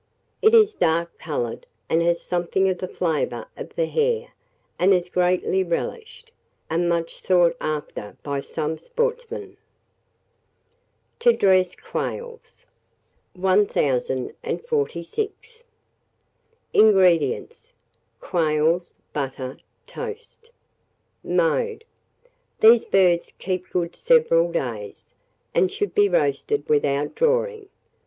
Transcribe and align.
It 0.41 0.55
is 0.55 0.73
dark 0.73 1.15
coloured, 1.19 1.67
and 1.87 2.01
has 2.01 2.19
something 2.23 2.67
of 2.67 2.79
the 2.79 2.87
flavour 2.87 3.45
of 3.55 3.75
the 3.75 3.85
hare, 3.85 4.33
and 4.79 4.95
is 4.95 5.09
greatly 5.09 5.63
relished, 5.63 6.31
and 6.71 6.89
much 6.89 7.19
sought 7.21 7.55
after 7.61 8.17
by 8.23 8.41
some 8.41 8.79
sportsmen. 8.79 9.57
[Illustration: 11.19 11.19
THE 11.19 11.19
PTARMIGAN.] 11.23 11.33
TO 11.37 11.37
DRESS 11.37 11.75
QUAILS. 11.91 12.65
1046. 13.33 15.63
INGREDIENTS. 16.73 17.73
Quails, 18.19 18.95
butter, 19.13 19.59
toast. 19.85 20.49
Mode. 21.23 21.83
These 22.59 22.87
birds 22.87 23.33
keep 23.37 23.69
good 23.69 23.95
several 23.95 24.51
days, 24.51 25.13
and 25.53 25.71
should 25.71 25.93
be 25.93 26.09
roasted 26.09 26.67
without 26.67 27.13
drawing. 27.13 27.69